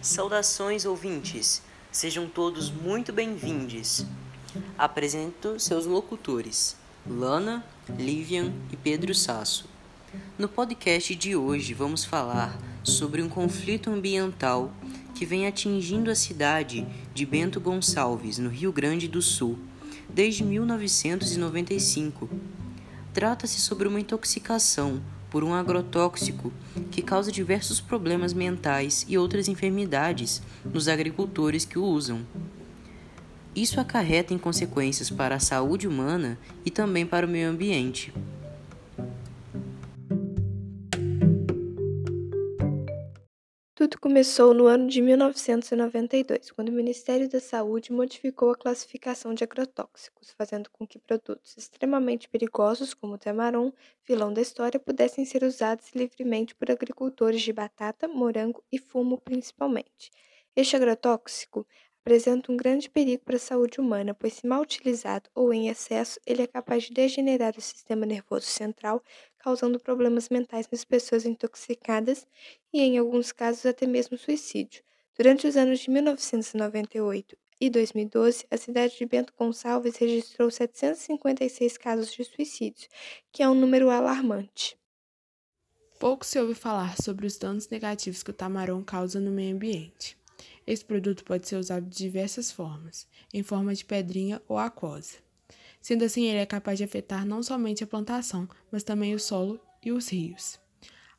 [0.00, 1.60] Saudações ouvintes,
[1.90, 4.06] sejam todos muito bem-vindos.
[4.78, 7.64] Apresento seus locutores, Lana,
[7.98, 9.68] Livian e Pedro Sasso.
[10.38, 14.72] No podcast de hoje vamos falar sobre um conflito ambiental
[15.16, 19.58] que vem atingindo a cidade de Bento Gonçalves, no Rio Grande do Sul,
[20.08, 22.30] desde 1995.
[23.12, 26.52] Trata-se sobre uma intoxicação por um agrotóxico
[26.90, 32.20] que causa diversos problemas mentais e outras enfermidades nos agricultores que o usam.
[33.54, 38.12] Isso acarreta em consequências para a saúde humana e também para o meio ambiente.
[43.78, 49.44] Tudo começou no ano de 1992, quando o Ministério da Saúde modificou a classificação de
[49.44, 53.72] agrotóxicos, fazendo com que produtos extremamente perigosos, como o tamaron,
[54.04, 60.10] vilão da história, pudessem ser usados livremente por agricultores de batata, morango e fumo principalmente.
[60.56, 61.64] Este agrotóxico
[62.08, 66.18] apresenta um grande perigo para a saúde humana, pois, se mal utilizado ou em excesso,
[66.26, 69.04] ele é capaz de degenerar o sistema nervoso central,
[69.36, 72.26] causando problemas mentais nas pessoas intoxicadas
[72.72, 74.82] e, em alguns casos, até mesmo suicídio.
[75.18, 82.10] Durante os anos de 1998 e 2012, a cidade de Bento Gonçalves registrou 756 casos
[82.10, 82.88] de suicídios,
[83.30, 84.78] que é um número alarmante.
[86.00, 90.17] Pouco se ouve falar sobre os danos negativos que o tamarão causa no meio ambiente.
[90.68, 95.14] Esse produto pode ser usado de diversas formas, em forma de pedrinha ou aquosa.
[95.80, 99.58] Sendo assim, ele é capaz de afetar não somente a plantação, mas também o solo
[99.82, 100.60] e os rios.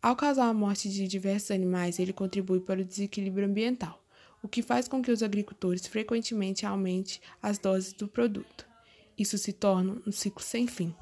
[0.00, 4.02] Ao causar a morte de diversos animais, ele contribui para o desequilíbrio ambiental,
[4.42, 8.66] o que faz com que os agricultores frequentemente aumentem as doses do produto.
[9.18, 10.94] Isso se torna um ciclo sem fim.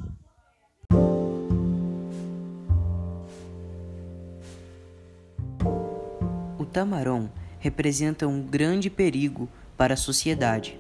[6.59, 7.31] O tamaron
[7.63, 10.77] representa um grande perigo para a sociedade.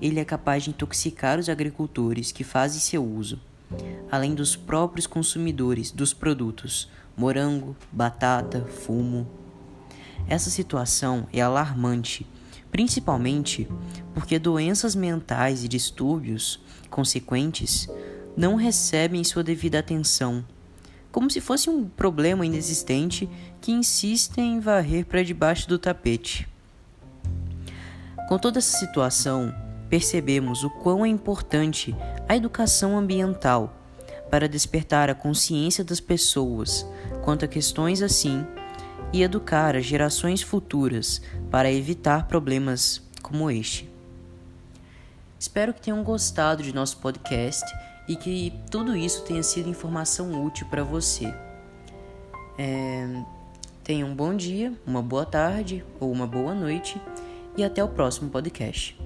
[0.00, 3.40] Ele é capaz de intoxicar os agricultores que fazem seu uso,
[4.08, 9.26] além dos próprios consumidores dos produtos morango, batata, fumo.
[10.28, 12.24] Essa situação é alarmante,
[12.70, 13.68] principalmente
[14.14, 17.88] porque doenças mentais e distúrbios consequentes
[18.36, 20.44] não recebem sua devida atenção
[21.12, 23.28] como se fosse um problema inexistente
[23.60, 26.48] que insistem em varrer para debaixo do tapete.
[28.28, 29.52] Com toda essa situação,
[29.88, 31.96] percebemos o quão é importante
[32.28, 33.76] a educação ambiental
[34.30, 36.86] para despertar a consciência das pessoas
[37.24, 38.46] quanto a questões assim
[39.12, 43.90] e educar as gerações futuras para evitar problemas como este.
[45.38, 47.64] Espero que tenham gostado de nosso podcast
[48.10, 51.32] e que tudo isso tenha sido informação útil para você.
[52.58, 53.06] É,
[53.84, 57.00] tenha um bom dia, uma boa tarde ou uma boa noite
[57.56, 58.98] e até o próximo podcast.